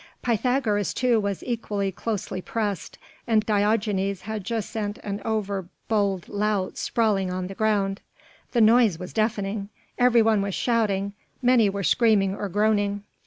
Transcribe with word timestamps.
Pythagoras, 0.23 0.95
too, 0.95 1.19
was 1.19 1.43
equally 1.43 1.91
closely 1.91 2.41
pressed, 2.41 2.97
and 3.27 3.45
Diogenes 3.45 4.21
had 4.21 4.43
just 4.43 4.71
sent 4.71 4.97
an 5.03 5.21
over 5.23 5.67
bold 5.89 6.27
lout 6.27 6.75
sprawling 6.75 7.29
on 7.29 7.45
the 7.45 7.53
ground. 7.53 8.01
The 8.51 8.61
noise 8.61 8.97
was 8.97 9.13
deafening. 9.13 9.69
Every 9.99 10.23
one 10.23 10.41
was 10.41 10.55
shouting, 10.55 11.13
many 11.39 11.69
were 11.69 11.83
screaming 11.83 12.35
or 12.35 12.49
groaning. 12.49 13.03